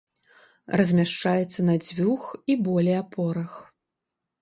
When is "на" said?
1.69-1.75